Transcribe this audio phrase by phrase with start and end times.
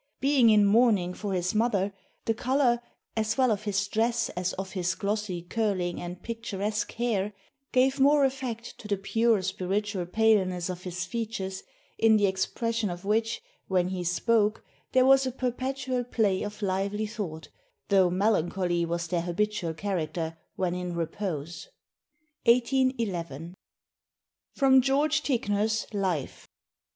[0.19, 1.93] Being in mourning for his mother,
[2.25, 2.81] the colour,
[3.15, 7.33] as well of his dress as of his glossy, curling, and picturesque hair,
[7.71, 11.61] gave more effect to the pure, spiritual paleness of his features,
[11.99, 17.05] in the expression of which, when he spoke, there was a perpetual play of lively
[17.05, 17.49] thought,
[17.89, 21.69] though melancholy was their habitual character when in repose."
[22.45, 23.53] 1811.
[24.55, 25.07] [Sidenote: Geo.
[25.09, 26.47] Ticknor's Life.